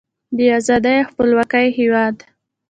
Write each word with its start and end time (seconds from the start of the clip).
د 0.37 0.39
ازادۍ 0.57 0.95
او 1.01 1.07
خپلواکۍ 1.09 1.67
هیواد. 1.79 2.15